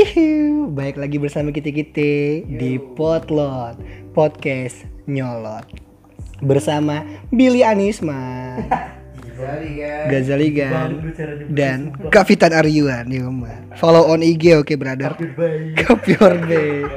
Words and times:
Yuhu, 0.00 0.72
baik 0.72 0.96
lagi 0.96 1.20
bersama 1.20 1.52
kita-kita 1.52 2.40
di 2.48 2.80
Potlot 2.96 3.76
Podcast 4.16 4.88
Nyolot 5.04 5.68
bersama 6.40 7.04
Billy 7.28 7.60
Anisma, 7.60 8.16
Gazali 10.08 10.56
Gan, 10.56 11.12
dan 11.52 11.92
Kapitan 12.08 12.56
Aryuan 12.56 13.12
rumah. 13.12 13.60
Follow 13.76 14.08
on 14.08 14.24
IG 14.24 14.56
oke 14.56 14.72
brother. 14.80 15.12
Kapior 15.76 16.32
Bay. 16.48 16.88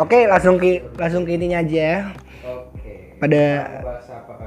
Oke 0.00 0.24
langsung 0.24 0.56
ke 0.56 0.88
langsung 0.96 1.28
ke 1.28 1.36
intinya 1.36 1.60
aja 1.60 1.76
ya. 1.76 2.00
Oke. 2.48 3.20
Pada 3.20 3.44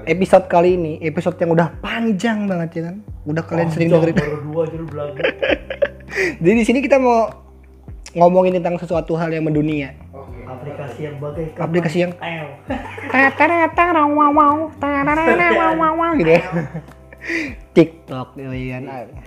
episode 0.09 0.49
kali 0.49 0.73
ini 0.73 0.97
episode 1.05 1.37
yang 1.37 1.53
udah 1.53 1.77
panjang 1.85 2.49
banget 2.49 2.81
ya 2.81 2.89
kan. 2.89 3.05
Udah 3.29 3.45
kalian 3.45 3.69
sering 3.69 3.93
dengerin. 3.93 4.17
Jadi 6.41 6.53
di 6.57 6.65
sini 6.65 6.81
kita 6.81 6.97
mau 6.97 7.48
ngomongin 8.17 8.57
tentang 8.57 8.75
sesuatu 8.81 9.13
hal 9.17 9.29
yang 9.29 9.45
mendunia. 9.45 9.93
Oke. 10.09 10.41
aplikasi 10.49 10.99
yang 11.05 11.15
bagaikan 11.21 11.61
Aplikasi 11.61 11.97
yang 12.03 12.11
gitu 16.17 16.31
ya. 16.33 16.43
TikTok 17.75 18.27
gitu 18.39 18.49
kan. 18.49 18.83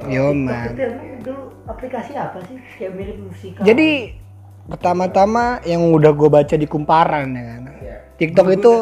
Yo 0.09 0.33
man. 0.35 0.73
itu 0.75 1.35
aplikasi 1.69 2.13
apa 2.17 2.39
sih 2.49 2.57
kayak 2.81 2.93
mirip 2.97 3.17
musik 3.21 3.53
Jadi 3.63 4.19
pertama-tama 4.67 5.61
yang 5.67 5.83
udah 5.93 6.13
gue 6.15 6.29
baca 6.31 6.55
di 6.55 6.67
kumparan 6.67 7.27
ya 7.35 7.43
kan. 7.43 7.63
Iya. 7.83 7.97
TikTok 8.19 8.49
itu 8.55 8.73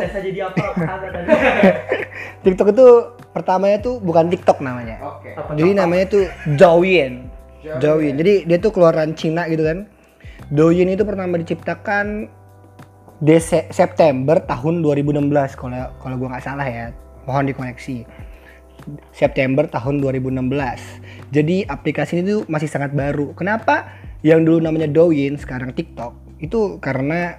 TikTok 2.44 2.68
itu 2.72 2.86
pertamanya 3.30 3.78
tuh 3.80 4.02
bukan 4.02 4.26
TikTok 4.28 4.58
namanya. 4.62 4.96
Jadi 5.54 5.70
namanya 5.76 6.04
tuh 6.08 6.24
Douyin. 6.58 7.29
Douyin. 7.80 8.14
Jadi 8.16 8.48
dia 8.48 8.58
tuh 8.58 8.72
keluaran 8.72 9.12
Cina 9.12 9.44
gitu 9.46 9.64
kan. 9.64 9.88
Douyin 10.48 10.88
itu 10.88 11.04
pertama 11.04 11.36
diciptakan 11.36 12.26
di 13.20 13.36
Se- 13.36 13.68
September 13.68 14.40
tahun 14.40 14.80
2016 14.80 15.54
kalau 15.60 15.92
kalau 16.00 16.14
gua 16.16 16.28
nggak 16.36 16.44
salah 16.44 16.64
ya. 16.64 16.90
Mohon 17.28 17.52
dikoneksi. 17.52 17.96
September 19.12 19.68
tahun 19.68 20.00
2016. 20.00 20.80
Jadi 21.28 21.68
aplikasi 21.68 22.24
ini 22.24 22.40
tuh 22.40 22.42
masih 22.48 22.66
sangat 22.66 22.96
baru. 22.96 23.36
Kenapa 23.36 23.92
yang 24.24 24.40
dulu 24.40 24.64
namanya 24.64 24.88
Douyin 24.88 25.36
sekarang 25.36 25.76
TikTok? 25.76 26.40
Itu 26.40 26.80
karena 26.80 27.36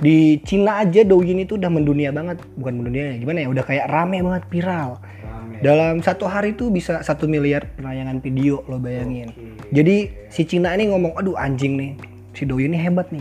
di 0.00 0.40
Cina 0.48 0.80
aja 0.80 1.04
Douyin 1.04 1.44
itu 1.44 1.60
udah 1.60 1.68
mendunia 1.68 2.08
banget, 2.08 2.40
bukan 2.56 2.80
mendunia 2.80 3.12
ya, 3.12 3.14
gimana 3.20 3.38
ya? 3.44 3.48
Udah 3.52 3.64
kayak 3.68 3.84
rame 3.92 4.24
banget 4.24 4.42
viral. 4.48 4.96
Rame. 4.96 5.39
Dalam 5.60 6.00
satu 6.00 6.24
hari 6.24 6.56
tuh 6.56 6.72
bisa 6.72 7.04
satu 7.04 7.28
miliar 7.28 7.68
penayangan 7.76 8.24
video 8.24 8.64
lo 8.64 8.80
bayangin. 8.80 9.28
Jadi 9.68 10.28
si 10.32 10.48
Cina 10.48 10.72
ini 10.72 10.88
ngomong, 10.88 11.20
aduh 11.20 11.36
anjing 11.36 11.76
nih, 11.76 11.92
si 12.32 12.48
Doi 12.48 12.64
ini 12.64 12.80
hebat 12.80 13.12
nih. 13.12 13.20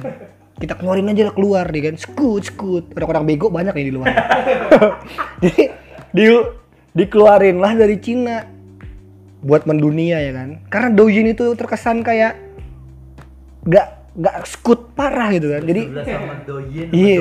Kita 0.60 0.76
keluarin 0.80 1.12
aja 1.12 1.32
keluar 1.36 1.68
nih 1.68 1.92
kan, 1.92 1.96
skut 2.00 2.48
skut. 2.48 2.96
Orang-orang 2.96 3.28
bego 3.28 3.52
banyak 3.52 3.76
nih 3.76 3.86
di 3.92 3.94
luar. 3.94 4.12
Jadi 5.44 5.64
di 6.16 6.24
dikeluarin 6.96 7.60
lah 7.60 7.76
dari 7.76 8.00
Cina 8.00 8.48
buat 9.44 9.68
mendunia 9.68 10.24
ya 10.24 10.32
kan. 10.32 10.64
Karena 10.72 10.90
Douyin 10.96 11.32
itu 11.32 11.44
terkesan 11.60 12.04
kayak 12.08 12.40
gak 13.68 14.00
gak 14.20 14.48
skut 14.48 14.96
parah 14.96 15.32
gitu 15.36 15.52
kan. 15.52 15.64
Jadi 15.64 15.82
Iya, 16.92 17.20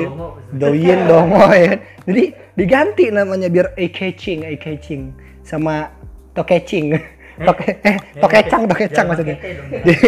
doyin 0.55 0.99
dongo 1.07 1.47
ya. 1.51 1.79
Jadi 2.07 2.23
diganti 2.59 3.07
namanya 3.07 3.47
biar 3.47 3.71
eye 3.79 3.87
catching, 3.87 4.43
eye 4.43 4.59
catching 4.59 5.15
sama 5.47 5.87
tokecing. 6.35 6.93
Toke, 7.39 7.71
eh, 7.71 7.95
tokecang, 8.19 8.67
tokecang 8.67 9.07
Jangan 9.07 9.15
maksudnya. 9.15 9.37
kete 9.39 9.49
dong, 9.55 9.67
Jadi, 9.87 10.07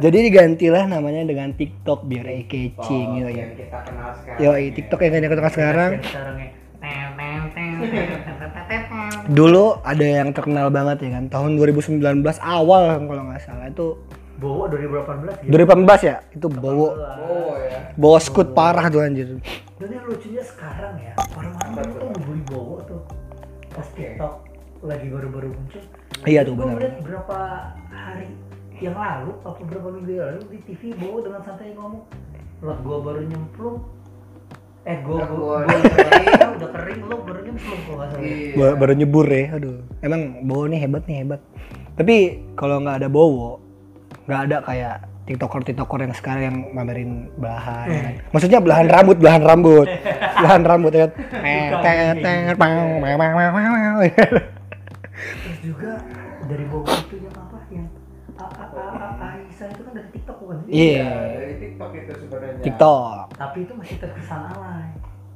jadi 0.00 0.18
digantilah 0.24 0.84
namanya 0.88 1.20
dengan 1.28 1.52
TikTok 1.52 2.08
biar 2.08 2.24
eye 2.24 2.48
catching 2.48 3.20
gitu 3.20 3.28
ya. 3.28 3.44
Yo, 4.40 4.56
TikTok 4.56 5.04
yang 5.04 5.20
kita 5.20 5.36
kenal 5.36 5.52
sekarang. 5.52 5.90
Ya. 6.00 6.48
Dulu 9.28 9.84
ada 9.84 10.00
yang 10.00 10.32
terkenal 10.32 10.72
banget 10.72 11.04
ya 11.04 11.20
kan, 11.20 11.28
tahun 11.28 11.60
2019 11.60 12.00
awal 12.40 12.82
kalau 13.04 13.22
nggak 13.28 13.42
salah 13.44 13.68
itu 13.68 14.00
Bowo 14.42 14.66
2018 14.66 15.46
gitu 15.46 15.50
2018 15.54 16.02
ya, 16.02 16.16
itu 16.28 16.46
bawa 16.50 16.88
Oh 17.16 17.54
ya. 17.56 17.78
bawa 17.94 18.18
skut 18.18 18.50
parah 18.50 18.86
tuh 18.86 19.00
anjir. 19.00 19.38
Dan 19.76 19.88
yang 19.88 20.04
lucunya 20.04 20.42
sekarang 20.42 20.98
ya, 20.98 21.14
orang-orang 21.32 21.70
tuh 21.88 22.08
ngebully 22.08 22.42
Bowo 22.44 22.76
tuh 22.82 23.00
pas 23.68 23.86
TikTok 23.88 24.34
lagi 24.82 25.06
baru-baru 25.06 25.48
muncul. 25.48 25.82
Iya 26.22 26.42
tuh, 26.42 26.54
benar. 26.54 26.90
berapa 26.98 27.38
hari 27.88 28.34
yang 28.76 28.92
lalu, 28.92 29.30
apa 29.40 29.60
berapa 29.62 29.88
minggu 29.88 30.10
yang 30.10 30.26
lalu 30.28 30.42
di 30.48 30.58
TV 30.64 30.82
Bowo 30.92 31.22
dengan 31.22 31.40
santai 31.40 31.70
ngomong, 31.72 32.02
lah 32.60 32.76
gua 32.78 32.98
baru 33.00 33.22
nyemplung, 33.22 33.78
eh 34.82 34.98
gua 35.00 35.16
Lah, 35.16 35.28
gua, 35.28 35.38
gua 35.38 35.56
gua 35.62 35.78
udah 35.78 35.86
kering. 35.86 36.26
kering, 36.26 36.50
udah 36.52 36.70
kering, 36.72 37.00
lo 37.00 37.16
baru 37.20 37.40
nyemplung 37.40 37.80
kalau 37.80 37.96
nggak 37.96 38.08
salah. 38.08 38.22
Iya. 38.22 38.54
Ba- 38.54 38.76
baru 38.76 38.92
nyebur 38.92 39.26
ya 39.26 39.44
aduh 39.52 39.74
emang 40.00 40.20
Bowo 40.42 40.64
nih 40.66 40.80
hebat 40.80 41.02
nih 41.04 41.16
hebat 41.20 41.40
tapi 41.92 42.16
kalau 42.52 42.76
nggak 42.80 42.96
ada 42.98 43.08
Bowo 43.08 43.61
nggak 44.32 44.42
ada 44.42 44.58
kayak 44.62 44.94
tiktoker 45.22 45.60
tiktoker 45.62 46.00
yang 46.00 46.10
sekarang 46.12 46.42
yang 46.42 46.56
mamerin 46.72 47.10
belahan 47.36 47.86
ya 47.86 48.00
kan. 48.02 48.14
maksudnya 48.32 48.58
belahan 48.58 48.88
rambut 48.88 49.16
belahan 49.16 49.42
rambut 49.42 49.86
belahan 50.40 50.62
rambut 50.62 50.92
ya. 50.92 51.06
Terus 55.12 55.58
juga 55.62 55.92
dari 56.42 56.64
Bowo 56.64 56.88
itu 56.88 57.16
yang 57.20 57.36
apa 57.36 57.58
yang 57.68 57.86
A 58.34 58.44
A 58.48 58.64
A 58.66 58.84
A 58.98 59.08
Aisyah 59.36 59.68
itu 59.68 59.82
kan 59.84 59.92
dari 59.92 60.08
TikTok 60.10 60.36
bukan? 60.36 60.56
iya 60.66 61.10
Dari 61.36 61.54
TikTok 61.60 61.90
itu 61.94 62.12
sebenarnya. 62.18 62.62
tiktok 62.62 63.24
Tapi 63.32 63.58
itu 63.60 63.72
masih 63.72 63.96
terkesan 63.98 64.40
alay. 64.48 64.86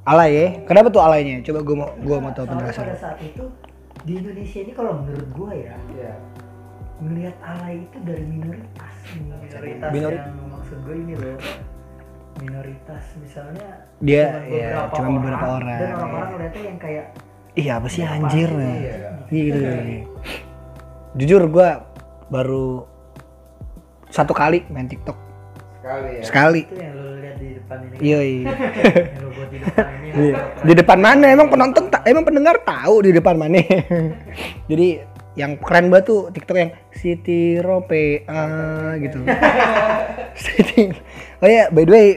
alay 0.03 0.29
ya 0.33 0.47
kenapa 0.65 0.87
tuh 0.89 0.99
alaynya 0.99 1.39
coba 1.41 1.59
gue 1.61 1.75
mau 1.77 1.89
gue 1.93 2.17
mau 2.17 2.31
tahu 2.31 2.45
penjelasan 2.45 2.83
pada 2.83 2.97
saat 2.97 3.19
itu 3.21 3.43
di 4.03 4.13
Indonesia 4.17 4.59
ini 4.61 4.71
kalau 4.71 4.91
menurut 4.97 5.27
gua 5.31 5.51
ya 5.51 5.75
Iya. 5.93 6.13
Melihat 6.99 7.35
alay 7.41 7.75
itu 7.81 7.97
dari 8.01 8.23
minoritas 8.25 8.93
minoritas 9.13 9.91
Minori- 9.91 10.17
yang 10.17 10.49
maksud 10.49 10.77
gue 10.81 10.95
ini 10.97 11.13
loh 11.13 11.37
minoritas 12.37 13.03
misalnya 13.17 13.69
Dia, 13.99 14.25
cuman 14.29 14.45
ya, 14.51 14.69
cuman 14.91 15.11
beberapa 15.15 15.45
orang, 15.51 15.67
dan 15.73 15.81
ya. 15.83 15.95
orang-orang 15.95 16.29
ngeliatnya 16.31 16.63
yang 16.63 16.77
kayak 16.77 17.05
iya 17.55 17.71
apa 17.75 17.87
sih 17.87 18.03
anjir 18.03 18.49
sih? 18.49 18.61
ya 18.61 18.73
Iya. 18.77 19.09
Iya 19.27 19.41
gitu, 19.43 19.57
gitu. 19.57 20.05
jujur 21.17 21.41
gue 21.47 21.69
baru 22.27 22.67
satu 24.07 24.31
kali 24.31 24.63
main 24.67 24.85
tiktok 24.85 25.17
Sekali 25.79 26.09
ya. 26.11 26.23
sekali 26.23 26.61
itu 26.63 26.75
yang 26.75 26.93
lo 26.93 27.11
lihat 27.15 27.37
di 27.37 27.49
depan 27.53 27.77
ini 27.79 27.95
iya 27.99 28.19
iya 28.21 28.43
yang 29.07 29.19
lo 29.19 29.29
buat 29.31 29.49
di 29.49 29.57
depan 29.59 29.85
ini 29.93 30.05
Iya. 30.09 30.35
Di 30.59 30.73
depan 30.73 30.97
mana 30.99 31.25
emang 31.27 31.47
penonton 31.47 31.83
ta- 31.87 32.01
emang 32.03 32.23
pendengar 32.23 32.57
tahu 32.59 33.01
di 33.01 33.11
depan 33.11 33.35
mana. 33.35 33.61
Jadi 34.71 34.87
yang 35.37 35.61
keren 35.61 35.93
banget 35.93 36.09
tuh 36.09 36.21
TikTok 36.33 36.57
yang 36.57 36.71
Siti 36.89 37.61
Rope 37.61 38.25
ah, 38.25 38.97
gitu. 38.97 39.21
Siti. 40.43 40.89
Oh 41.37 41.45
ya, 41.45 41.69
by 41.69 41.85
the 41.85 41.93
way, 41.93 42.07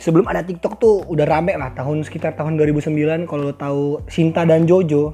sebelum 0.00 0.24
ada 0.24 0.40
TikTok 0.40 0.80
tuh 0.80 1.04
udah 1.04 1.28
rame 1.28 1.52
lah 1.60 1.76
tahun 1.76 2.00
sekitar 2.08 2.32
tahun 2.32 2.56
2009 2.56 3.28
kalau 3.28 3.52
lo 3.52 3.54
tahu 3.54 4.00
Sinta 4.08 4.48
dan 4.48 4.64
Jojo 4.64 5.12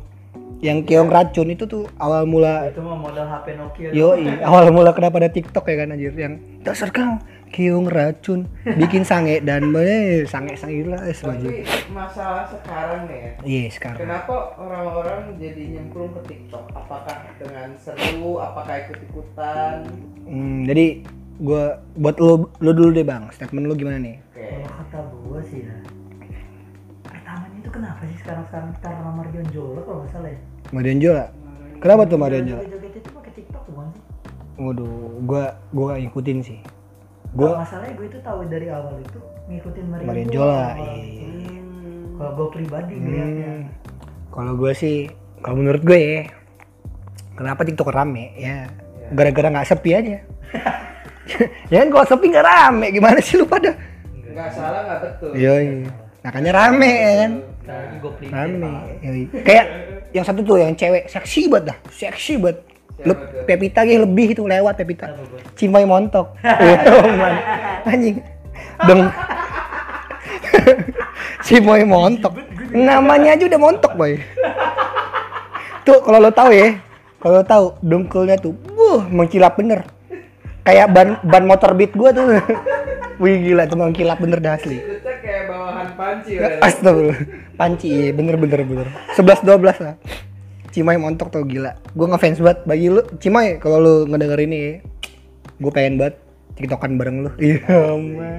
yang 0.64 0.86
keong 0.86 1.12
racun 1.12 1.52
itu 1.52 1.68
tuh 1.68 1.84
awal 2.00 2.24
mula 2.24 2.72
itu 2.72 2.80
mah 2.80 2.96
modal 2.96 3.28
HP 3.28 3.60
Nokia 3.60 3.88
Yo, 3.92 4.16
awal 4.40 4.72
mula 4.72 4.96
kenapa 4.96 5.20
ada 5.20 5.28
TikTok 5.28 5.68
ya 5.68 5.84
kan 5.84 5.92
anjir 5.92 6.16
yang 6.16 6.40
dasar 6.64 6.88
kau 6.88 7.20
keong 7.50 7.86
racun 7.88 8.50
bikin 8.80 9.06
sange 9.06 9.40
dan 9.42 9.70
eh 9.76 10.26
sange 10.26 10.58
sange 10.58 10.86
lah 10.86 11.00
es 11.06 11.22
Tapi 11.22 11.62
masalah 11.90 12.44
sekarang 12.50 13.06
nih 13.08 13.18
ya. 13.18 13.30
Iya 13.46 13.64
sekarang. 13.70 13.98
Kenapa 14.02 14.34
orang-orang 14.58 15.38
jadi 15.38 15.78
nyemplung 15.78 16.12
ke 16.16 16.20
TikTok? 16.34 16.68
Apakah 16.74 17.26
dengan 17.38 17.72
seru? 17.78 18.42
Apakah 18.42 18.86
ikut-ikutan? 18.86 19.86
Hmm, 20.26 20.66
jadi 20.66 21.06
gua 21.38 21.80
buat 21.94 22.16
lo 22.18 22.50
lo 22.58 22.70
dulu 22.72 22.90
deh 22.96 23.06
bang, 23.06 23.28
statement 23.30 23.68
lo 23.68 23.74
gimana 23.76 24.00
nih? 24.00 24.16
Oke. 24.32 24.44
kalau 24.46 24.68
kata 24.72 24.98
gua 25.26 25.40
sih 25.44 25.60
ya 25.64 25.76
pertamanya 27.04 27.58
itu 27.60 27.70
kenapa 27.70 28.00
sih 28.06 28.18
sekarang-sekarang 28.22 28.70
karena 28.80 29.10
Mardian 29.10 29.46
Jola 29.52 29.80
kalau 29.84 29.98
nggak 30.02 30.12
salah 30.12 30.30
ya 30.32 30.40
Marion 30.74 30.98
Jola. 30.98 31.26
Kenapa 31.78 32.02
tuh 32.08 32.18
Marion 32.18 32.44
Jola? 32.48 32.62
joget 32.66 32.94
itu 32.98 33.10
pakai 33.12 33.32
TikTok 33.36 33.62
bukan 33.70 33.86
sih 33.94 34.02
Waduh, 34.56 35.20
gua 35.28 35.44
gua 35.68 36.00
ngikutin 36.00 36.38
sih. 36.40 36.58
Gua 37.36 37.52
Gua 37.52 37.60
masalahnya 37.60 37.92
gue 38.00 38.06
itu 38.08 38.18
tahu 38.24 38.38
dari 38.48 38.66
awal 38.72 38.96
itu 38.96 39.20
ngikutin 39.52 39.84
Marion, 39.92 40.08
Marion 40.08 40.28
Jola. 40.32 40.48
Jola, 40.48 40.64
awal. 40.72 40.96
iya. 40.96 41.60
Kalau 42.16 42.30
gue 42.32 42.46
pribadi 42.48 42.94
ngeliatnya. 42.96 43.52
hmm, 43.52 43.64
kalau 44.32 44.52
gua 44.56 44.72
sih 44.72 44.96
kalau 45.44 45.56
menurut 45.60 45.82
gue 45.84 46.00
ya, 46.00 46.20
kenapa 47.36 47.60
TikTok 47.68 47.92
rame 47.92 48.32
ya? 48.40 48.64
Gara-gara 49.12 49.52
nggak 49.52 49.68
sepi 49.68 49.90
aja. 49.92 50.16
ya 51.70 51.76
kan 51.84 51.88
kalau 51.92 52.06
sepi 52.08 52.26
nggak 52.32 52.46
rame, 52.48 52.86
gimana 52.88 53.20
sih 53.20 53.36
lu 53.36 53.44
pada? 53.44 53.76
Nggak 54.16 54.50
salah 54.56 54.80
nggak 54.88 55.00
betul. 55.04 55.30
Iya, 55.36 55.54
iya. 55.60 55.92
makanya 56.24 56.52
rame 56.56 56.90
ya 56.90 57.12
kan. 57.20 57.32
Gue 58.00 58.12
pribadi. 58.16 58.32
Rame. 58.32 58.72
Yoi. 59.04 59.22
Kayak 59.44 59.66
yang 60.16 60.24
satu 60.24 60.40
tuh 60.40 60.56
yang 60.56 60.72
cewek 60.72 61.04
seksi 61.12 61.52
banget 61.52 61.76
dah, 61.76 61.78
seksi 61.92 62.40
banget. 62.40 62.64
Tuh? 62.96 63.16
Pepita 63.44 63.84
ge 63.84 64.00
lebih 64.00 64.32
itu 64.32 64.42
lewat 64.48 64.80
Pepita. 64.80 65.12
Cimoy 65.54 65.84
montok. 65.84 66.32
Iya. 66.44 66.78
Anjing. 67.86 68.16
Deng. 68.88 69.02
Cimoy 71.46 71.84
montok. 71.84 72.32
Namanya 72.72 73.38
aja 73.38 73.44
udah 73.46 73.60
montok, 73.60 73.92
boy. 73.94 74.18
Tuh 75.86 76.02
kalau 76.02 76.18
lo 76.18 76.34
tahu 76.34 76.50
ya, 76.50 76.82
kalau 77.22 77.38
lo 77.38 77.44
tahu 77.46 77.64
dengkulnya 77.78 78.34
tuh, 78.42 78.58
wuh, 78.74 79.06
mengkilap 79.06 79.54
bener. 79.54 79.86
Kayak 80.66 80.90
ban 80.90 81.08
ban 81.22 81.46
motor 81.46 81.78
beat 81.78 81.94
gua 81.94 82.10
tuh. 82.10 82.42
Wih 83.22 83.38
gila 83.40 83.70
tuh 83.70 83.78
mengkilap 83.78 84.18
bener 84.18 84.42
dah 84.42 84.58
asli. 84.58 84.82
Kayak 85.22 85.48
bawahan 85.48 85.88
panci 85.94 86.32
udah. 86.36 86.60
Astagfirullah. 86.60 87.18
Panci, 87.56 87.88
iya, 87.88 88.10
bener 88.12 88.36
bener 88.36 88.60
bener. 88.66 88.86
11 89.14 89.46
12 89.46 89.86
lah. 89.86 89.94
Cimay 90.76 91.00
montok 91.00 91.32
tuh 91.32 91.40
gila. 91.42 91.72
Gue 91.96 92.04
ngefans 92.04 92.36
banget 92.36 92.60
bagi 92.68 92.92
lu. 92.92 93.00
Cimay 93.16 93.56
kalau 93.56 93.80
lu 93.80 93.94
ngedenger 94.04 94.36
ini. 94.44 94.84
Gue 95.56 95.72
pengen 95.72 95.96
banget 95.96 96.20
tiktokan 96.52 97.00
bareng 97.00 97.24
lu. 97.24 97.30
Iya. 97.40 97.64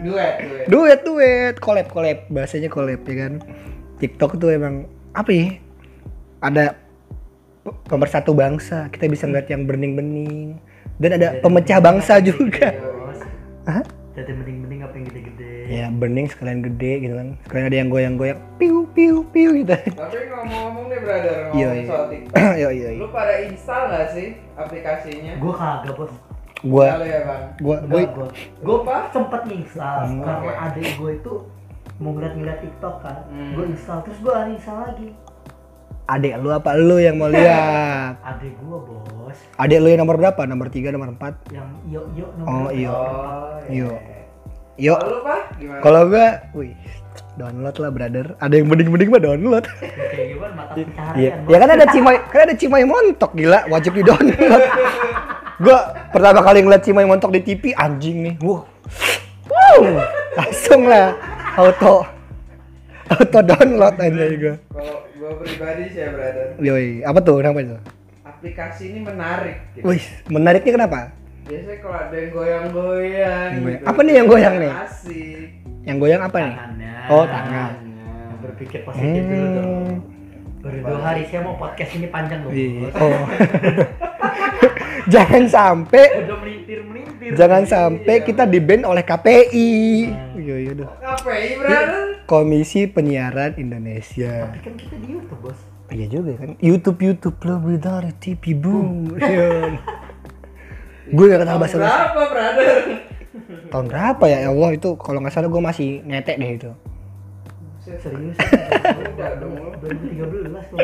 Duet, 0.06 0.34
duet. 0.38 0.66
Duet 0.70 1.00
duet, 1.02 1.56
collab 1.58 1.90
collab, 1.90 2.30
bahasanya 2.30 2.70
collab 2.70 3.02
ya 3.02 3.26
kan. 3.26 3.42
TikTok 3.98 4.38
tuh 4.38 4.54
emang 4.54 4.86
apa 5.18 5.34
ya? 5.34 5.58
Ada 6.46 6.78
pe- 7.66 7.78
pemersatu 7.90 8.38
bangsa. 8.38 8.86
Kita 8.94 9.10
bisa 9.10 9.26
ngeliat 9.26 9.50
yang 9.50 9.66
bening-bening. 9.66 10.62
Dan 11.02 11.18
ada 11.18 11.42
pemecah 11.42 11.82
bangsa 11.82 12.22
juga. 12.30 12.70
Bos. 12.78 13.18
Hah? 13.66 13.82
Jadi 14.14 14.30
gede-gede. 14.30 14.77
Ya 15.68 15.86
bening 15.90 16.26
sekalian 16.26 16.64
gede 16.64 16.92
gitu 17.02 17.14
kan. 17.14 17.28
Sekalian 17.44 17.66
ada 17.66 17.78
yang 17.78 17.90
goyang-goyang, 17.90 18.40
piu 18.56 18.88
piu 18.90 19.28
piu 19.28 19.52
gitu. 19.54 19.76
Tapi 19.76 20.18
ngomong-ngomong 20.26 20.86
nih 20.88 21.00
brother, 21.00 21.36
ngomong 21.46 21.54
Iya, 21.54 21.70
iya. 21.70 21.84
soal 21.86 22.06
TikTok. 22.08 22.36
Yo 22.56 22.70
yo 22.70 22.88
yo. 22.90 22.90
Lu 22.98 23.08
pada 23.10 23.34
install 23.44 23.84
gak 23.88 24.08
sih 24.10 24.28
aplikasinya? 24.56 25.34
Gua 25.38 25.54
kagak, 25.54 25.94
Bos. 25.94 26.14
Gua 26.60 26.86
Halo 26.90 27.06
ya 27.06 27.22
bang. 27.22 27.44
gua 27.60 27.78
gua 27.84 28.02
gua. 28.08 28.28
Gua 28.60 28.76
apa? 28.82 28.96
sempet 29.12 29.42
nginstal 29.46 29.98
Hmm. 30.02 30.24
karena 30.24 30.42
Oke. 30.42 30.64
adik 30.66 30.88
gue 30.96 31.12
itu 31.14 31.34
mau 31.98 32.12
ngeliat-ngeliat 32.12 32.60
TikTok 32.60 32.96
kan. 33.00 33.18
Hmm. 33.28 33.52
Gue 33.54 33.66
install 33.68 34.00
terus 34.02 34.18
gue 34.18 34.34
uninstall 34.34 34.80
lagi. 34.84 35.10
adek 36.08 36.40
lu 36.40 36.50
apa 36.50 36.72
lu 36.74 36.98
yang 36.98 37.20
mau 37.20 37.28
lihat? 37.28 38.16
Adik 38.32 38.56
gue 38.56 38.78
bos, 38.80 39.38
Adek 39.54 39.78
lu 39.78 39.88
yang 39.88 40.00
nomor 40.00 40.16
berapa? 40.16 40.40
Nomor 40.42 40.72
3, 40.72 40.88
nomor 40.88 41.12
4? 41.12 41.52
yang 41.52 41.68
yo 41.84 42.08
yo 42.16 42.26
Oh, 42.42 42.72
iya. 42.72 42.88
Oh, 42.88 43.60
Yo. 43.62 43.68
iya. 43.68 43.84
Yuk. 43.84 44.00
Gimana? 44.78 45.82
Kalau 45.82 46.02
gua, 46.06 46.28
wih, 46.54 46.74
download 47.36 47.76
lah 47.82 47.90
brother. 47.90 48.26
Ada 48.38 48.54
yang 48.62 48.68
mending-mending 48.70 49.10
mah 49.10 49.22
download. 49.22 49.66
Kayak 50.14 50.28
gimana 50.38 50.54
mata 50.54 50.74
pencaharian. 50.78 51.18
Iya. 51.18 51.32
Ya 51.50 51.58
kan 51.58 51.70
ada 51.74 51.86
Cimay, 51.90 52.16
kan 52.30 52.40
ada 52.46 52.56
Cimay 52.56 52.84
montok 52.86 53.32
gila, 53.34 53.60
wajib 53.68 53.92
di 53.98 54.04
download. 54.06 54.64
gua 55.66 55.78
pertama 56.14 56.40
kali 56.46 56.60
ngeliat 56.62 56.84
Cimay 56.86 57.06
montok 57.10 57.34
di 57.34 57.42
TV 57.42 57.74
anjing 57.74 58.18
nih. 58.22 58.36
Wow. 58.42 58.64
Wow. 59.50 59.82
Langsung 60.38 60.86
lah 60.86 61.18
auto 61.58 62.06
auto 63.10 63.40
download 63.42 63.96
aja 63.98 64.26
gua. 64.38 64.56
Kalau 64.72 64.96
gua 65.18 65.32
pribadi 65.42 65.84
sih 65.90 66.06
ya 66.06 66.14
brother, 66.14 66.48
Yoi, 66.62 67.02
apa 67.02 67.20
tuh? 67.26 67.42
Kenapa 67.42 67.60
itu? 67.66 67.78
aplikasi 68.38 68.94
ini 68.94 69.00
menarik. 69.02 69.58
Gitu. 69.74 69.84
Wih, 69.84 70.06
menariknya 70.30 70.72
kenapa? 70.78 71.00
Biasanya 71.48 71.78
kalau 71.80 71.96
ada 71.96 72.16
yang 72.16 72.32
goyang-goyang. 72.36 73.52
Goyang. 73.56 73.80
gitu, 73.80 73.88
Apa 73.88 74.00
nih 74.04 74.14
yang 74.20 74.28
goyang 74.28 74.56
nih? 74.60 74.72
Asik. 74.84 75.48
Yang 75.88 75.98
goyang 76.04 76.22
apa 76.28 76.38
nih? 76.38 76.52
Tangannya. 76.52 76.96
Oh, 77.08 77.24
tangan. 77.24 77.72
Berpikir 78.44 78.80
positif 78.84 79.24
dulu 79.24 79.48
dong. 79.56 79.88
Hmm. 79.88 80.16
Baru 80.58 80.78
dua 80.84 81.00
hari 81.00 81.24
saya 81.32 81.42
mau 81.48 81.56
podcast 81.56 81.92
ini 81.96 82.08
panjang 82.12 82.44
loh. 82.44 82.52
Iya. 82.52 82.90
Oh. 83.00 83.24
jangan 85.14 85.44
sampai 85.48 86.28
Udah 86.28 86.38
melintir 86.44 86.80
melintir. 86.84 87.30
jangan 87.40 87.64
sampai 87.64 88.16
kita 88.28 88.44
di 88.44 88.60
ban 88.60 88.84
oleh 88.84 89.04
KPI. 89.08 89.72
Iya 90.36 90.56
iya 90.60 90.72
dah. 90.76 90.90
KPI 91.00 91.50
brother. 91.64 92.04
Komisi 92.28 92.92
Penyiaran 92.92 93.56
Indonesia. 93.56 94.52
Tapi 94.52 94.60
kan 94.60 94.74
kita 94.76 94.96
di 95.00 95.08
YouTube 95.16 95.40
bos. 95.40 95.60
Iya 95.88 96.06
juga 96.12 96.32
kan. 96.36 96.60
YouTube 96.60 97.00
YouTube 97.00 97.38
lebih 97.48 97.78
dari 97.80 98.12
TV 98.20 98.44
boom. 98.52 99.16
Gue 101.14 101.26
gak 101.32 101.42
kenal 101.44 101.58
bahasa 101.60 101.78
bahasa. 101.80 101.96
Berapa 101.96 102.22
brother? 102.32 102.78
Tahun 103.68 103.86
berapa 103.88 104.24
ya? 104.28 104.38
Ya 104.48 104.50
Allah 104.52 104.70
itu 104.74 104.90
kalau 105.00 105.20
nggak 105.24 105.34
salah 105.36 105.50
gue 105.52 105.62
masih 105.62 105.90
netek 106.04 106.36
deh 106.40 106.52
itu. 106.58 106.72
Serius. 107.88 108.36
Udah 109.16 109.32
dong 109.40 109.54
lu. 109.56 109.72
2013 109.80 110.68
kalau 110.68 110.84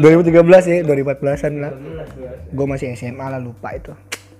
2013 0.00 0.72
ya, 0.72 0.78
2014an 0.80 1.52
lah. 1.60 1.72
2013. 1.76 2.56
Gue 2.56 2.66
masih 2.68 2.86
SMA 2.96 3.26
lah 3.28 3.40
lupa 3.40 3.76
itu. 3.76 3.92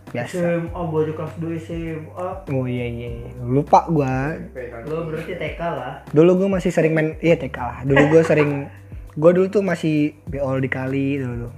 Biasa. 0.09 0.41
SMA 0.41 0.83
baju 0.89 1.13
kelas 1.13 1.35
2 1.37 1.67
SMA. 1.69 2.29
Oh 2.49 2.65
iya 2.65 2.87
iya. 2.89 3.09
iya. 3.13 3.31
Lupa 3.45 3.85
gua. 3.93 4.41
Lo 4.89 5.05
berarti 5.05 5.37
TK 5.37 5.61
lah. 5.61 6.01
Dulu 6.09 6.31
gue 6.45 6.49
masih 6.49 6.71
sering 6.73 6.97
main, 6.97 7.21
iya 7.21 7.37
TK 7.37 7.59
lah. 7.61 7.79
Dulu 7.85 8.17
gue 8.17 8.23
sering, 8.25 8.73
gue 9.13 9.31
dulu 9.37 9.47
tuh 9.53 9.61
masih 9.61 10.17
beol 10.25 10.65
di 10.65 10.71
kali 10.73 11.21
dulu. 11.21 11.53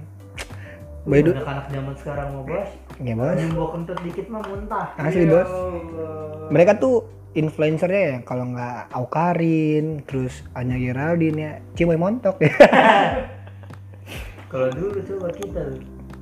Boy 1.01 1.25
dulu, 1.25 1.33
Anak-anak 1.33 1.65
zaman 1.73 1.93
sekarang 1.97 2.27
mau 2.29 2.43
bos. 2.45 2.69
ya 3.01 3.13
bos. 3.17 3.33
Nyembok 3.33 3.69
kentut 3.73 3.97
dikit 4.05 4.27
mah 4.29 4.41
muntah. 4.45 4.85
Asli 4.95 5.25
bos. 5.25 5.49
Allah. 5.49 6.47
Mereka 6.53 6.71
tuh 6.77 6.95
influencernya 7.31 8.01
ya, 8.05 8.17
kalau 8.21 8.45
nggak 8.45 8.91
Aukarin, 8.93 10.05
terus 10.05 10.45
Anya 10.53 10.77
Geraldine 10.77 11.37
ya, 11.39 11.51
Cimoy 11.73 11.97
Montok 11.97 12.37
ya. 12.37 12.53
Kalau 14.51 14.67
dulu 14.67 14.99
coba 14.99 15.27
kita 15.31 15.59
tuh, 15.63 15.79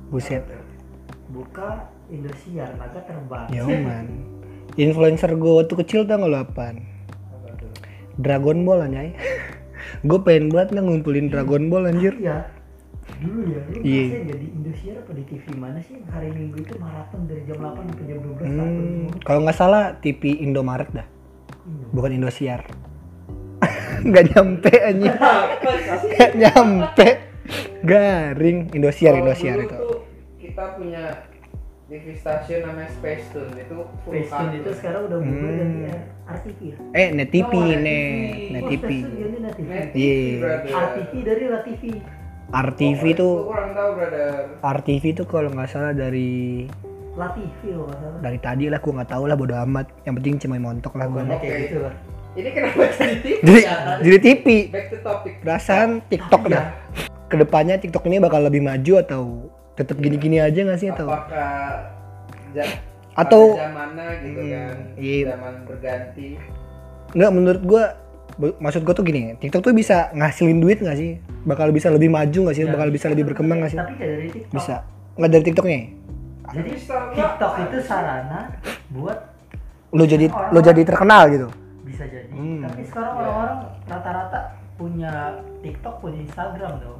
Buset. 0.08 0.46
buka 1.30 1.90
Indosiar 2.10 2.74
naga 2.74 3.02
terbang. 3.02 3.46
Ya 3.50 3.62
man. 3.66 4.06
Influencer 4.74 5.34
gue 5.34 5.52
waktu 5.62 5.74
kecil 5.82 6.06
tau 6.06 6.18
nggak 6.18 6.30
lo 6.30 6.38
apaan? 6.42 6.82
Apa 7.30 7.54
tuh? 7.58 7.70
Dragon 8.18 8.62
Ball 8.62 8.86
anjay. 8.86 9.14
gue 10.08 10.18
pengen 10.22 10.50
banget 10.50 10.78
ngumpulin 10.78 11.26
Dragon 11.30 11.70
Ball 11.70 11.90
anjir. 11.90 12.14
Iya. 12.18 12.50
Dulu 13.18 13.40
ya, 13.46 13.60
lu 13.66 13.78
Iya. 13.82 14.02
yeah. 14.06 14.22
jadi 14.30 14.46
Indosiar 14.80 14.96
apa 14.96 15.12
di 15.12 15.24
TV 15.26 15.44
mana 15.54 15.76
sih 15.78 16.00
hari 16.08 16.32
Minggu 16.32 16.56
itu 16.58 16.72
maraton 16.80 17.28
dari 17.28 17.44
jam 17.44 17.60
8 17.60 17.84
sampai 17.84 18.04
jam 18.08 18.18
12 18.18 18.40
Hmm, 18.40 18.56
hmm. 18.56 19.04
kalau 19.20 19.40
nggak 19.44 19.52
salah 19.54 19.84
TV 20.00 20.40
Indomaret 20.40 20.88
dah, 20.90 21.04
Iya. 21.04 21.84
bukan 21.92 22.10
Indosiar. 22.10 22.60
nggak 24.08 24.24
nyampe 24.32 24.72
sih? 24.96 25.12
Nggak 26.16 26.32
nyampe. 26.34 27.08
Garing 27.82 28.58
Indosiar 28.72 29.12
Kalau 29.12 29.20
Indosiar 29.22 29.56
dulu 29.58 29.66
itu. 29.66 29.76
tuh 29.76 29.96
kita 30.38 30.64
punya 30.72 31.04
TV 31.84 32.04
stasiun 32.14 32.60
namanya 32.62 32.88
Space 32.88 33.24
Tune 33.28 33.52
itu 33.52 33.76
full 34.00 34.12
Space 34.14 34.32
Tune 34.32 34.54
itu 34.56 34.70
sekarang 34.72 35.02
udah 35.04 35.18
berubah 35.18 35.44
Hmm. 35.44 35.60
ganti 35.60 35.80
RTV 36.24 36.58
ya. 36.62 36.76
Eh, 36.94 37.08
Net 37.12 37.28
TV, 37.28 37.52
Oh, 37.52 37.64
Net 37.66 37.80
Net, 37.84 37.84
TV. 37.84 38.48
Net 38.48 38.62
Oh, 38.62 38.68
TV. 38.70 38.88
Net 38.96 39.52
TV. 39.52 39.68
Net 39.68 39.88
TV, 39.92 39.98
Iya. 40.40 40.78
RTV 40.88 41.12
dari 41.20 41.44
La 41.44 41.60
TV. 41.60 41.82
RTV 42.50 43.02
Oh, 43.04 43.14
tuh 43.14 43.32
tahu 43.70 43.90
brother. 43.94 44.30
RTV 44.60 45.04
tuh 45.14 45.24
kalau 45.24 45.48
nggak 45.48 45.68
salah 45.68 45.92
dari 45.92 46.66
La 47.12 47.30
TV 47.30 47.70
loh 47.70 47.86
nggak 47.86 47.98
salah. 48.00 48.18
dari 48.20 48.38
tadi 48.38 48.64
lah 48.66 48.78
gua 48.78 48.92
nggak 48.96 49.10
tahu 49.10 49.24
lah 49.24 49.36
bodo 49.36 49.54
amat. 49.60 49.86
Yang 50.02 50.14
penting 50.16 50.34
cuma 50.40 50.54
montok 50.60 50.92
lah 50.94 51.06
gua. 51.06 51.20
Pokoknya 51.20 51.36
Oke. 51.36 51.44
kayak 51.44 51.60
gitu 51.64 51.78
lah. 51.80 51.94
Ini 52.30 52.48
kenapa 52.50 52.82
jadi 52.92 53.16
TV? 53.16 53.34
Jadi 53.44 53.60
ya? 53.60 53.74
jadi 53.98 54.18
TV. 54.20 54.46
Back 54.68 54.86
to 54.88 54.96
topic. 55.00 55.32
Perasaan 55.40 55.88
TikTok 56.04 56.40
Tapi 56.40 56.52
dah. 56.52 56.64
Ke 57.26 57.36
depannya 57.36 57.76
TikTok 57.76 58.04
ini 58.04 58.16
bakal 58.18 58.40
lebih 58.42 58.60
maju 58.60 58.92
atau 58.98 59.22
tetap 59.74 59.96
gini-gini 59.96 60.38
aja 60.38 60.60
nggak 60.60 60.78
sih 60.78 60.88
atau? 60.88 61.06
Apakah 61.06 61.90
ja- 62.52 62.78
Atau- 63.12 63.54
zamannya 63.54 64.06
gitu 64.22 64.40
Hmm, 64.40 64.50
kan? 64.52 64.74
iya. 64.96 65.22
Zaman 65.28 65.54
berganti. 65.64 66.28
Nggak 67.12 67.30
menurut 67.32 67.62
gua 67.62 67.84
maksud 68.40 68.80
gua 68.82 68.94
tuh 68.94 69.04
gini, 69.04 69.36
TikTok 69.36 69.60
tuh 69.60 69.72
bisa 69.72 70.08
ngasilin 70.12 70.58
duit 70.58 70.80
nggak 70.80 70.96
sih? 70.96 71.20
Bakal 71.44 71.70
bisa 71.70 71.92
lebih 71.92 72.08
maju 72.08 72.48
nggak 72.48 72.56
sih? 72.56 72.64
Ya, 72.64 72.72
Bakal 72.72 72.88
bisa 72.88 73.06
lebih 73.08 73.24
berkembang 73.28 73.60
nggak 73.60 73.72
sih? 73.72 73.78
Tapi 73.78 73.94
dari 73.96 74.28
TikTok. 74.28 74.54
Bisa. 74.54 74.74
Nggak 75.14 75.30
dari 75.30 75.44
TikToknya? 75.44 75.80
Jadi 76.50 76.70
Bisa, 76.72 76.94
Mbak. 76.96 77.14
TikTok 77.14 77.52
itu 77.60 77.78
sarana 77.84 78.40
buat 78.90 79.18
Lo 79.90 80.06
jadi 80.06 80.26
lo 80.30 80.62
jadi 80.62 80.82
terkenal 80.86 81.26
gitu. 81.28 81.48
bisa 81.82 82.06
jadi. 82.06 82.30
Hmm. 82.30 82.62
Tapi 82.62 82.80
sekarang 82.86 83.14
orang-orang 83.18 83.58
rata-rata 83.84 84.40
punya 84.78 85.12
TikTok 85.60 85.98
punya 85.98 86.22
Instagram 86.22 86.78
dong. 86.78 86.99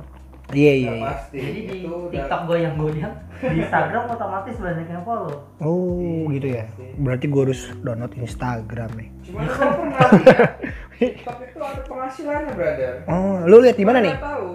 Iya 0.50 0.72
iya. 0.72 0.84
Ya, 0.84 0.92
iya. 0.92 1.04
pasti. 1.06 1.38
Jadi 1.38 1.60
di 1.62 1.76
Itu 1.80 1.90
udah- 1.90 2.10
TikTok 2.12 2.40
goyang-goyang, 2.44 3.14
di 3.40 3.56
Instagram 3.56 4.02
otomatis 4.08 4.56
banyak 4.56 4.86
yang 4.86 5.02
follow. 5.02 5.34
Oh 5.58 6.00
gitu 6.28 6.48
ya. 6.50 6.64
Berarti 6.96 7.26
gua 7.26 7.42
harus 7.44 7.60
download 7.78 8.12
Instagram 8.14 8.90
nih. 8.94 9.08
Cuma 9.22 9.40
lu 9.40 9.52
pernah 9.52 10.08
lihat 10.12 10.50
TikTok 10.92 11.36
itu 11.40 11.58
ada 11.60 11.82
penghasilannya, 11.82 12.52
brother. 12.52 12.92
Oh, 13.06 13.36
lu 13.44 13.56
lihat 13.60 13.76
di 13.76 13.84
mana 13.84 13.98
nih? 14.00 14.14
Tahu. 14.16 14.50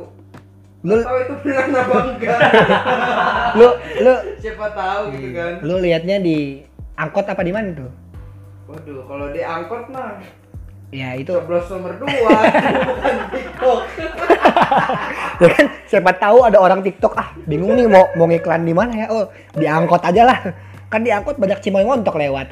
Lu 0.84 0.96
Tahu 1.00 1.18
itu 1.18 1.34
beneran 1.42 1.70
apa 1.74 1.96
enggak? 2.06 2.40
lu 3.56 3.68
lu 4.00 4.14
Siapa 4.38 4.68
tahu 4.70 5.02
gitu 5.12 5.30
kan. 5.32 5.52
lu 5.60 5.76
liatnya 5.80 6.18
di 6.20 6.62
angkot 6.94 7.26
apa 7.26 7.42
di 7.42 7.50
mana 7.50 7.74
tuh? 7.74 7.92
Waduh, 8.66 9.02
kalau 9.04 9.28
di 9.30 9.42
angkot 9.42 9.90
mah 9.90 10.22
ya 10.96 11.10
itu 11.14 11.28
Coblos 11.30 11.68
nomor 11.68 11.92
dua 12.00 12.32
bukan 12.88 13.16
TikTok. 13.30 13.80
ya 15.44 15.50
kan 15.52 15.66
siapa 15.86 16.12
tahu 16.16 16.38
ada 16.42 16.58
orang 16.58 16.80
TikTok 16.80 17.14
ah 17.14 17.36
bingung 17.44 17.76
nih 17.76 17.86
mau 17.86 18.08
mau 18.16 18.26
ngiklan 18.26 18.64
di 18.64 18.72
mana 18.72 18.92
ya 18.96 19.08
oh 19.12 19.28
diangkot 19.54 20.00
aja 20.02 20.24
lah 20.24 20.40
kan 20.88 21.04
diangkot 21.04 21.36
banyak 21.36 21.60
cimoy 21.60 21.84
ngontok 21.84 22.16
lewat 22.16 22.48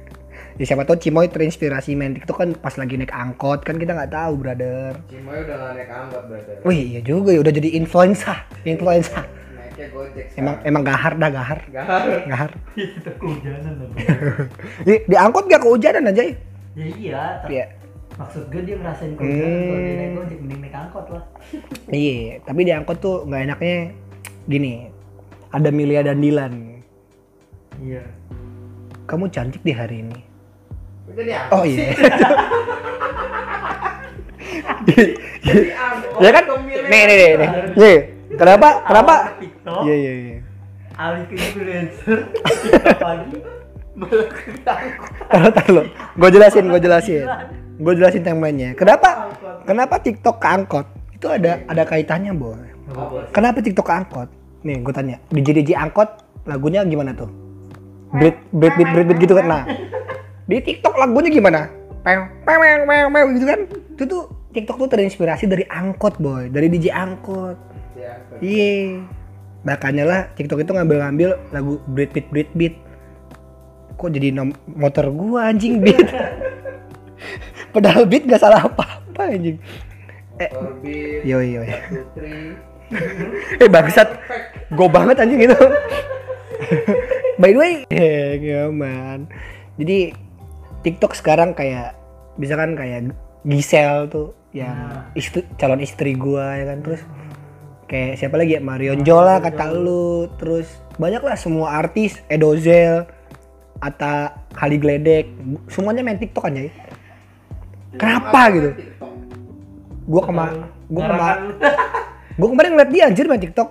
ya 0.58 0.64
siapa 0.64 0.84
tahu 0.84 0.96
cimoy 0.96 1.28
terinspirasi 1.28 1.92
main 1.92 2.16
TikTok 2.16 2.36
kan 2.38 2.50
pas 2.54 2.72
lagi 2.72 2.96
naik 2.96 3.12
angkot 3.12 3.60
kan 3.60 3.76
kita 3.76 3.92
nggak 3.92 4.08
tahu 4.10 4.32
brother 4.38 4.96
Cimoy 5.06 5.44
udah 5.44 5.56
gak 5.58 5.70
naik 5.76 5.90
angkot 5.90 6.22
brother. 6.24 6.56
wih 6.64 6.80
iya 6.88 7.00
juga 7.00 7.30
ya 7.30 7.40
udah 7.40 7.52
jadi 7.52 7.68
influencer 7.76 8.36
influencer 8.64 9.24
Naiknya 9.52 9.86
gojek. 9.88 10.26
emang 10.36 10.56
emang 10.64 10.82
gahar 10.82 11.12
dah 11.16 11.28
gahar 11.28 11.58
Gak 11.68 11.84
gahar 12.28 12.50
Kita 12.72 13.10
kehujanan 13.16 13.72
dong. 13.76 13.92
di, 14.84 14.94
di 15.04 15.16
angkot 15.16 15.44
gak 15.44 15.60
kehujanan 15.60 16.08
aja 16.08 16.22
ya 16.24 16.34
Ya 16.72 16.86
iya, 16.88 17.22
tapi 17.44 17.52
Iya. 17.52 17.64
Maksud 18.22 18.42
gue 18.48 18.62
dia 18.62 18.76
ngerasain 18.76 19.12
kehujanan 19.12 19.42
kalau 19.42 19.76
dia 19.76 19.90
Hmm. 19.90 19.98
naik 19.98 20.12
gojek 20.14 20.38
mending 20.38 20.60
naik 20.60 20.76
angkot 20.76 21.06
lah. 21.08 21.24
iya 21.92 22.16
tapi 22.40 22.60
di 22.62 22.72
angkot 22.72 22.98
tuh 22.98 23.16
nggak 23.24 23.42
enaknya 23.44 23.76
gini 24.44 24.72
ada 25.50 25.68
Milia 25.68 26.00
dan 26.00 26.18
Dilan. 26.18 26.54
Iya. 27.76 28.02
kamu 29.02 29.26
cantik 29.28 29.60
di 29.60 29.72
hari 29.72 30.00
ini. 30.00 30.18
Oh 31.50 31.66
iya. 31.66 31.90
Jadi 34.82 35.04
angkot 35.90 36.20
ya 36.20 36.30
kan? 36.30 36.44
nih 36.82 37.02
nih 37.04 37.16
nih 37.16 37.30
nih. 37.74 37.96
kenapa? 38.32 38.68
kenapa? 38.84 39.14
iya 39.82 39.94
iya 39.94 40.12
iya. 40.14 40.36
Alih 40.92 41.24
ke 41.24 41.34
influencer, 41.34 42.18
pagi, 43.02 43.36
malah 43.96 44.28
ke 44.28 44.48
angkot. 44.62 45.10
taruh 45.26 45.50
taruh 45.50 45.84
gue 45.90 46.28
jelasin 46.30 46.64
gue 46.68 46.80
jelasin 46.80 47.24
gue 47.82 47.92
jelasin 47.98 48.22
timelinenya. 48.22 48.78
Kenapa? 48.78 49.34
Kenapa 49.66 49.98
TikTok 49.98 50.38
ke 50.38 50.46
angkot? 50.46 50.86
Itu 51.10 51.26
ada 51.30 51.62
ada 51.66 51.82
kaitannya 51.82 52.34
boy 52.34 52.72
kenapa 53.32 53.58
TikTok 53.62 53.86
ke 53.86 53.94
angkot? 53.94 54.28
Nih 54.62 54.82
gue 54.82 54.92
tanya. 54.94 55.16
DJ 55.30 55.62
DJ 55.62 55.70
angkot 55.78 56.08
lagunya 56.46 56.84
gimana 56.86 57.14
tuh? 57.14 57.30
Beat 58.12 58.36
beat 58.52 58.74
beat 58.76 58.90
beat, 58.92 59.06
beat 59.08 59.18
gitu 59.22 59.34
kan? 59.38 59.46
Nah 59.48 59.62
di 60.46 60.60
TikTok 60.60 60.94
lagunya 60.98 61.30
gimana? 61.32 61.70
Peng 62.02 62.28
peng 62.44 62.58
peng 62.58 62.82
peng 62.86 63.06
peng 63.10 63.28
gitu 63.38 63.46
kan? 63.46 63.60
Itu 63.96 64.04
tuh 64.06 64.22
TikTok 64.52 64.76
tuh 64.84 64.88
terinspirasi 64.92 65.48
dari 65.48 65.64
angkot 65.66 66.20
boy. 66.20 66.52
Dari 66.52 66.68
DJ 66.68 66.92
angkot. 66.92 67.56
Iya. 68.42 69.06
Makanya 69.62 70.04
lah 70.04 70.20
TikTok 70.34 70.66
itu 70.66 70.74
ngambil-ngambil 70.74 71.38
lagu 71.54 71.78
beat 71.88 72.10
beat 72.12 72.28
beat 72.34 72.50
beat. 72.52 72.74
Kok 73.96 74.10
jadi 74.10 74.34
motor 74.74 75.08
gua 75.14 75.54
anjing 75.54 75.78
beat. 75.78 76.02
Padahal 77.72 78.04
beat 78.04 78.28
gak 78.28 78.38
salah 78.38 78.62
apa-apa 78.62 79.32
anjing. 79.32 79.56
Eh, 80.36 80.48
Orbit. 80.52 81.24
yo 81.24 81.40
yo. 81.40 81.60
Eh 83.56 83.68
bangsat. 83.68 84.08
Go 84.72 84.88
banget 84.88 85.16
anjing 85.18 85.48
itu. 85.48 85.58
By 87.36 87.50
the 87.50 87.58
way, 87.58 87.72
ya 88.44 88.68
man. 88.68 89.26
Jadi 89.80 90.12
TikTok 90.84 91.16
sekarang 91.16 91.56
kayak 91.56 91.96
misalkan 92.36 92.76
kayak 92.76 93.12
Gisel 93.42 94.06
tuh 94.06 94.36
yang 94.52 94.76
Nah. 94.76 95.02
istri, 95.16 95.48
calon 95.56 95.80
istri 95.80 96.12
gua 96.12 96.54
ya 96.54 96.68
kan 96.68 96.84
terus 96.84 97.00
kayak 97.88 98.20
siapa 98.20 98.36
lagi 98.36 98.56
ya 98.56 98.60
Marion 98.60 99.00
Jola 99.00 99.40
kata 99.40 99.72
lu 99.72 100.28
terus 100.36 100.68
banyak 101.00 101.24
lah 101.24 101.36
semua 101.36 101.72
artis 101.72 102.20
Edozel 102.28 103.08
Ata 103.80 104.44
Kali 104.52 104.76
Gledek 104.76 105.26
semuanya 105.66 106.04
main 106.04 106.20
TikTok 106.20 106.52
aja 106.52 106.68
ya 106.68 106.72
kenapa 107.96 108.40
gitu? 108.52 108.68
TikTok. 108.76 109.12
gua 110.02 110.22
kemarin 110.26 110.58
gua 110.88 111.02
Ngarang 111.02 111.16
kemarin 111.16 111.42
gua 112.38 112.48
kemarin 112.50 112.70
ngeliat 112.74 112.90
dia 112.90 113.02
anjir 113.08 113.26
main 113.28 113.42
TikTok. 113.42 113.68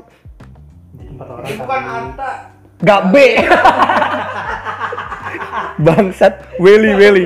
Orang 1.22 1.46
Ini 1.46 1.56
bukan. 1.62 1.82
Anta. 1.86 2.30
gak 2.82 3.01
B. 3.13 3.16
Bangsat. 5.86 6.34
Welly 6.62 6.94
Welly 6.94 7.25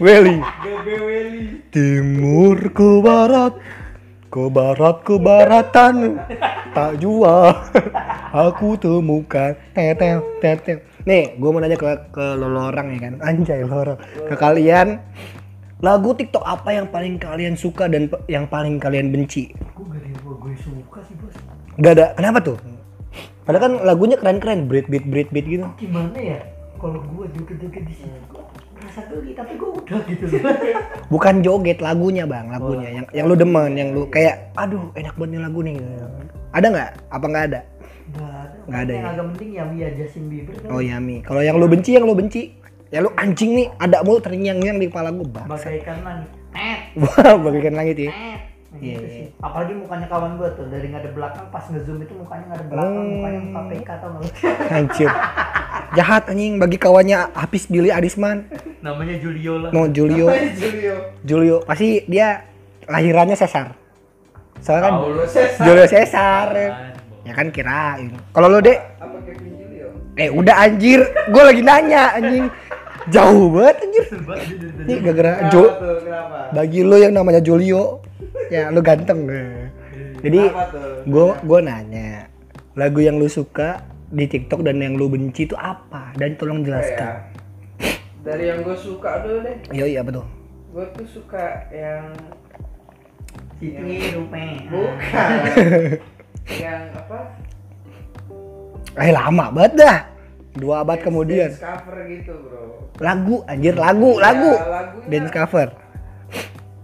Welly 0.00 0.36
Gebe 0.40 0.94
Welly. 1.00 1.44
timur 1.72 2.56
ke 2.72 2.90
barat 3.00 3.54
ke 4.28 4.42
barat 4.52 4.96
ke 5.04 5.14
baratan. 5.16 6.20
Tak 6.76 7.00
jua 7.00 7.56
aku 8.32 8.76
temukan. 8.76 9.56
Tetel 9.72 10.20
tetel 10.40 10.84
nih 11.06 11.38
gue 11.38 11.50
mau 11.52 11.62
nanya 11.62 11.78
ke 11.78 11.86
ke 12.12 12.24
lo 12.36 12.48
orang 12.52 12.96
ya 12.96 12.98
kan. 13.08 13.14
Anjay 13.24 13.64
lo 13.64 13.76
orang 13.84 13.98
ke 14.00 14.34
kalian 14.36 15.00
lagu 15.78 16.10
TikTok 16.12 16.40
apa 16.40 16.72
yang 16.72 16.86
paling 16.88 17.20
kalian 17.20 17.52
suka 17.52 17.84
dan 17.84 18.08
yang 18.26 18.48
paling 18.48 18.80
kalian 18.80 19.12
benci 19.12 19.52
Gue 19.76 19.84
gak 19.86 20.00
ada 20.00 20.08
yang 20.08 20.20
gue 20.24 20.54
suka 20.56 20.98
sih 21.04 21.14
bos. 21.20 21.36
gak 21.76 21.92
ada 22.00 22.06
kenapa 22.16 22.38
tuh 22.40 22.56
padahal 23.44 23.62
kan 23.62 23.72
lagunya 23.84 24.16
keren-keren 24.16 24.66
beat 24.66 24.88
beat 24.88 25.04
beat 25.04 25.28
beat 25.30 25.46
gitu 25.46 25.68
Gimana 25.76 26.16
ya? 26.16 26.40
Kalau 26.76 27.00
gue 27.00 27.24
joget-joget 27.32 27.88
di 27.88 27.94
sini, 27.94 28.12
merasa 28.76 29.00
geli, 29.08 29.32
tapi 29.32 29.56
gue 29.56 29.64
udah 29.64 30.00
gitu 30.04 30.24
loh. 30.28 30.44
bukan 31.12 31.34
joget 31.40 31.78
lagunya 31.80 32.28
bang 32.28 32.52
lagunya 32.52 32.88
yang 32.92 33.06
yang 33.12 33.24
lu 33.24 33.32
demen 33.32 33.72
yang 33.72 33.88
lu 33.92 34.04
kayak 34.06 34.52
aduh 34.56 34.92
enak 34.92 35.16
banget 35.16 35.32
nih 35.32 35.40
lagu 35.40 35.58
nih 35.60 35.74
gitu. 35.74 36.04
ada 36.52 36.66
nggak 36.68 36.90
apa 37.08 37.26
nggak 37.26 37.46
ada 37.46 37.60
Gak 38.06 38.22
ada. 38.22 38.58
Nggak 38.66 38.80
ada 38.80 38.92
Yang 38.92 39.02
ya? 39.02 39.10
agak 39.10 39.26
penting 39.26 39.50
ya 39.50 39.64
Mia 39.66 39.88
Justin 39.98 40.24
Bieber 40.30 40.54
kan. 40.54 40.68
Oh 40.70 40.78
Yami. 40.78 41.16
Kalau 41.26 41.42
yang 41.42 41.58
lu 41.58 41.66
benci, 41.66 41.90
yang 41.90 42.06
lu 42.06 42.14
benci. 42.14 42.54
Ya 42.86 43.02
lu 43.02 43.10
anjing 43.12 43.50
nih, 43.52 43.66
ada 43.76 44.00
mulu 44.00 44.22
terngiang-ngiang 44.22 44.78
di 44.78 44.86
kepala 44.86 45.10
gua, 45.10 45.26
Bang. 45.26 45.46
Bagaikan 45.48 45.96
langit. 46.00 46.30
Eh. 46.54 46.78
Wah, 47.02 47.34
bagaikan 47.36 47.74
langit 47.74 47.96
ya. 47.98 48.10
Eh. 48.10 48.38
Iya, 48.76 48.92
Gitu 48.92 49.08
iya. 49.08 49.26
Apalagi 49.40 49.72
mukanya 49.72 50.04
kawan 50.04 50.36
gue 50.36 50.48
tuh 50.52 50.68
dari 50.68 50.92
nggak 50.92 51.00
ada 51.00 51.10
belakang 51.10 51.46
pas 51.48 51.64
ngezoom 51.64 51.96
itu 51.98 52.12
mukanya 52.12 52.44
nggak 52.44 52.58
ada 52.60 52.66
belakang 52.68 52.92
Oh. 52.92 53.08
mukanya 53.08 53.40
muka 53.40 53.60
PK 53.66 53.88
tau 53.96 54.08
nggak? 54.12 54.32
Anjir. 54.76 55.10
Jahat 55.96 56.22
anjing 56.28 56.52
bagi 56.56 56.76
kawannya 56.76 57.18
Hafiz 57.32 57.64
Billy 57.66 57.88
Adisman. 57.88 58.44
Namanya 58.80 59.16
Julio 59.16 59.54
lah. 59.58 59.70
No 59.72 59.88
Julio. 59.88 60.28
Hai 60.28 60.52
Julio. 60.52 60.94
Julio 61.24 61.56
pasti 61.64 62.04
dia 62.04 62.44
lahirannya 62.84 63.32
Cesar. 63.32 63.72
Soalnya 64.60 64.82
kan 64.82 64.92
Paulo 64.94 65.24
Cesar. 65.24 65.64
Julio 65.64 65.84
Cesar. 65.86 66.46
Ya 67.24 67.32
kan 67.32 67.48
kirain. 67.48 68.12
Kalau 68.30 68.46
lu, 68.46 68.60
Dek, 68.60 68.76
Apa 69.00 69.16
Kevin 69.24 69.56
Julio? 69.56 69.88
eh 70.14 70.28
udah 70.28 70.54
anjir, 70.60 71.00
gua 71.28 71.48
lagi 71.48 71.62
nanya 71.64 72.12
anjing. 72.12 72.44
Jauh 73.08 73.46
banget 73.48 73.76
anjir. 73.80 74.04
Nih 74.82 74.96
gara-gara 75.00 75.32
Jo 75.48 75.64
bagi 76.48 76.80
lu 76.80 76.96
yang 76.96 77.12
namanya 77.12 77.38
Julio 77.38 78.02
ya 78.46 78.68
lu 78.68 78.78
ganteng 78.78 79.26
jadi 80.16 80.40
Kenapa 80.44 80.70
tuh? 80.70 81.02
gue 81.04 81.24
gue 81.40 81.58
nanya 81.60 82.10
lagu 82.72 82.98
yang 82.98 83.16
lu 83.16 83.26
suka 83.26 83.82
di 84.06 84.24
TikTok 84.24 84.62
dan 84.62 84.78
yang 84.78 84.94
lu 84.94 85.06
benci 85.06 85.44
itu 85.44 85.54
apa 85.54 86.14
dan 86.14 86.34
tolong 86.34 86.60
Apa 86.60 86.62
ya? 86.62 86.66
jelaskan 86.68 87.14
Dari 88.22 88.44
yang 88.44 88.58
gue 88.60 88.76
suka 88.76 89.10
dulu 89.20 89.38
deh. 89.40 89.56
iya 89.70 89.84
iya 89.88 89.98
apa 90.00 90.10
tuh 90.12 90.26
Gue 90.70 90.84
tuh 90.92 91.06
suka 91.08 91.44
yang 91.68 92.10
Siti 93.56 93.80
Rupe. 94.12 94.44
bukan. 94.68 95.30
yang 96.62 96.82
apa? 96.92 97.18
eh 98.96 99.10
lama 99.10 99.46
banget 99.50 99.72
dah 99.76 99.98
dua 100.56 100.80
abad 100.80 100.98
kemudian 100.98 101.48
Dance 101.48 101.60
cover 101.60 101.96
gitu 102.06 102.32
bro. 102.38 102.62
lagu 102.98 103.36
anjir 103.44 103.74
lagu 103.74 104.16
lagu 104.16 104.52
Ya, 104.52 104.64
lagunya. 104.66 105.08
dance 105.10 105.30
cover 105.30 105.68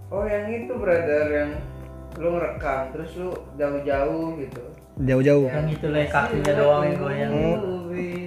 Oh 0.07 0.23
yang 0.23 0.45
itu 0.47 0.73
brother 0.73 1.25
yang 1.27 1.49
lu 2.15 2.29
ngerekam 2.31 2.93
terus 2.93 3.09
lu 3.15 3.29
jauh-jauh 3.57 4.37
gitu. 4.37 4.61
jauh-jauh 4.99 5.49
Yang 5.49 5.67
itu 5.73 5.85
lah 5.89 6.05
kakinya 6.07 6.53
doang 6.53 6.81
yang 6.83 6.97
goyang. 6.97 7.31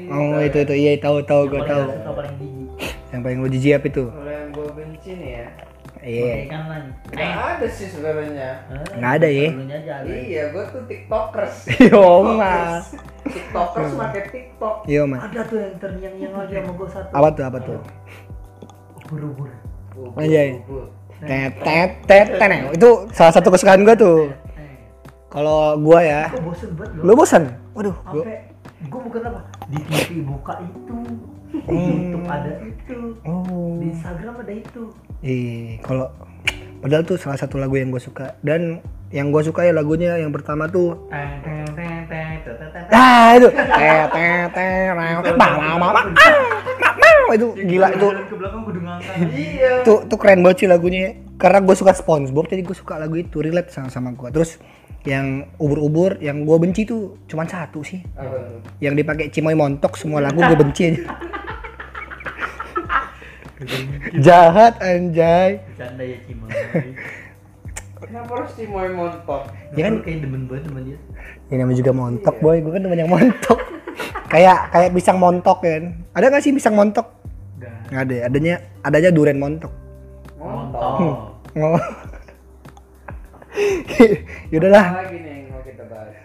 oh 0.08 0.38
itu 0.40 0.58
itu 0.60 0.74
iya 0.76 0.92
tahu 0.96 1.22
tahu 1.22 1.46
gue 1.46 1.56
Yang 1.56 1.70
tahu 1.70 1.84
yang 3.06 3.20
paling 3.22 3.38
lu 3.38 3.48
jijik 3.48 3.72
apa 3.72 3.86
itu 3.86 4.04
Kalau 4.04 4.26
yang 4.28 4.48
gue 4.50 4.68
benci 4.68 5.10
nih 5.14 5.30
ya, 5.32 5.46
iya 6.02 6.32
langit. 6.50 6.94
nggak 7.08 7.32
ada 7.54 7.66
sih 7.68 7.86
sebenarnya. 7.86 8.50
Nggak 8.92 9.12
ada 9.16 9.28
ya? 9.28 9.48
Iya, 10.04 10.42
gue 10.50 10.64
tuh 10.68 10.82
tiktokers. 10.84 11.54
yo 11.86 12.02
mas 12.28 12.90
Tiktokers 13.36 13.90
pakai 13.94 14.22
tiktok. 14.26 14.74
yo 14.84 15.02
mas 15.04 15.20
Ada 15.22 15.40
tuh 15.44 15.58
yang 15.58 15.74
terngiang-ngiang 15.76 16.34
lagi 16.34 16.54
sama 16.54 16.70
gue 16.72 16.88
satu. 16.88 17.10
apa 17.10 17.28
tuh 17.30 17.44
apa 17.44 17.58
tuh 17.60 17.78
Buru-buru. 19.04 19.52
Bubut, 19.92 20.18
Anjay. 20.18 20.48
bubut. 20.60 20.88
tet 21.18 21.52
tet 21.58 21.90
tet 22.04 22.28
itu 22.70 22.88
salah 23.10 23.32
satu 23.32 23.48
kesukaan 23.48 23.80
gue 23.82 23.94
tuh 23.94 24.28
Eh, 24.28 24.76
kalau 25.26 25.76
gua 25.78 26.00
ya 26.00 26.22
Gue 26.30 26.42
bosen 26.46 26.70
banget 26.72 26.92
loh. 26.94 27.02
lu 27.02 27.12
bosan 27.14 27.42
waduh 27.72 27.96
gua, 28.04 28.20
Sampai 28.20 28.36
gue 28.82 29.00
bukan 29.02 29.20
apa 29.24 29.40
di 29.66 29.78
TV 29.82 30.10
buka 30.22 30.54
itu, 30.60 30.96
di 31.48 31.58
Hmm. 31.66 31.88
YouTube 31.88 32.26
ada 32.26 32.52
itu, 32.60 32.98
oh 33.22 33.72
di 33.74 33.86
Instagram 33.88 34.34
ada 34.38 34.52
itu. 34.54 34.82
Ih, 35.22 35.80
kalau 35.80 36.12
padahal 36.78 37.02
tuh 37.02 37.16
salah 37.16 37.34
satu 37.34 37.56
lagu 37.56 37.74
yang 37.74 37.88
gue 37.88 37.98
suka 37.98 38.36
dan 38.40 38.84
yang 39.08 39.28
gue 39.28 39.40
suka 39.40 39.62
ya 39.62 39.72
lagunya 39.72 40.14
yang 40.16 40.28
pertama 40.28 40.66
tuh 40.66 41.08
Teng, 41.08 41.40
teng, 41.40 41.64
teng, 41.72 41.95
teng, 42.46 42.56
teng, 42.62 42.70
teng, 42.70 42.84
teng. 42.86 42.94
ah 42.94 43.28
itu 43.34 43.48
tet 43.50 44.06
tet 44.14 44.46
tet 44.54 44.90
bang 44.94 45.18
bang 45.18 45.34
bang 45.34 45.42
bang 45.42 45.54
ah, 45.58 45.78
bang, 45.82 46.06
bang. 46.94 47.34
itu 47.34 47.48
gila 47.58 47.88
itu. 47.90 48.08
Iya. 49.34 49.82
tuh 49.82 50.06
tuh 50.06 50.14
keren 50.14 50.46
banget 50.46 50.56
sih 50.62 50.68
lagunya 50.70 51.18
karena 51.42 51.58
gue 51.58 51.74
suka 51.74 51.90
SpongeBob 51.90 52.46
jadi 52.46 52.62
gue 52.62 52.76
suka 52.78 53.02
lagu 53.02 53.18
itu 53.18 53.42
relate 53.42 53.74
sama 53.74 53.90
sama 53.90 54.14
gue 54.14 54.30
terus 54.30 54.62
yang 55.02 55.50
ubur-ubur 55.58 56.22
yang 56.22 56.46
gue 56.46 56.56
benci 56.58 56.86
tuh 56.86 57.18
cuman 57.26 57.50
satu 57.50 57.82
sih 57.82 57.98
yang 58.78 58.94
dipakai 58.94 59.30
Cimoy 59.34 59.58
Montok 59.58 59.98
semua 59.98 60.22
lagu 60.22 60.38
gue 60.38 60.56
benci 60.58 60.82
aja 60.94 61.02
jahat 64.26 64.78
anjay 64.78 65.58
Bercanda 65.74 66.04
ya 66.04 66.18
Cima. 66.26 66.46
Kenapa 68.06 68.30
harus 68.32 68.52
Cimoy 68.54 68.88
montok? 68.88 69.42
Ya 69.75 69.82
kan? 69.84 69.94
Kayak 70.00 70.18
demen 70.22 70.42
banget 70.46 70.62
sama 70.64 70.80
dia. 70.80 70.98
ini 71.46 71.56
namanya 71.56 71.78
juga 71.78 71.92
montok 71.92 72.34
boy 72.38 72.58
gue 72.58 72.70
kan 72.70 72.82
temen 72.82 72.98
yang 72.98 73.06
montok 73.06 73.58
kayak 74.34 74.66
kayak 74.68 74.90
pisang 74.90 75.14
montok 75.16 75.62
kan 75.62 75.82
ada 76.10 76.26
gak 76.26 76.42
sih 76.42 76.50
pisang 76.50 76.75
montok 76.75 77.06
Enggak. 77.54 77.70
nggak 77.86 78.02
ada 78.02 78.16
adanya 78.26 78.54
adanya 78.82 79.10
duren 79.10 79.38
montok 79.38 79.70
Montok. 80.36 80.82
Montok. 80.98 81.38
oh 81.56 81.78
yaudahlah 84.50 84.84
Apa 84.90 85.00
lagi 85.02 85.16
nih 85.16 85.32
yang 85.38 85.46
mau 85.48 85.62
kita 85.62 85.84
bahas? 85.86 86.18